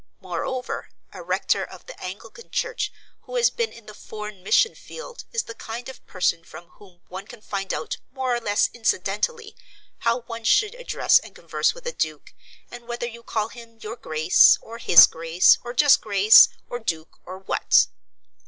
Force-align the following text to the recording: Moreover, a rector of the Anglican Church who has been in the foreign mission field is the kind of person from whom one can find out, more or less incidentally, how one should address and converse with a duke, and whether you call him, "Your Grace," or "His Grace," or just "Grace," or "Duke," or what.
Moreover, 0.19 0.89
a 1.13 1.21
rector 1.21 1.63
of 1.63 1.85
the 1.85 1.93
Anglican 2.03 2.49
Church 2.49 2.91
who 3.25 3.35
has 3.35 3.51
been 3.51 3.71
in 3.71 3.85
the 3.85 3.93
foreign 3.93 4.41
mission 4.41 4.73
field 4.73 5.25
is 5.31 5.43
the 5.43 5.53
kind 5.53 5.89
of 5.89 6.03
person 6.07 6.43
from 6.43 6.69
whom 6.69 7.01
one 7.07 7.27
can 7.27 7.39
find 7.41 7.71
out, 7.71 7.97
more 8.11 8.33
or 8.33 8.39
less 8.39 8.67
incidentally, 8.73 9.55
how 9.99 10.21
one 10.21 10.43
should 10.43 10.73
address 10.73 11.19
and 11.19 11.35
converse 11.35 11.75
with 11.75 11.85
a 11.85 11.91
duke, 11.93 12.33
and 12.71 12.87
whether 12.87 13.05
you 13.05 13.21
call 13.21 13.49
him, 13.49 13.77
"Your 13.83 13.95
Grace," 13.95 14.57
or 14.63 14.79
"His 14.79 15.05
Grace," 15.05 15.59
or 15.63 15.71
just 15.71 16.01
"Grace," 16.01 16.49
or 16.67 16.79
"Duke," 16.79 17.19
or 17.23 17.37
what. 17.37 17.85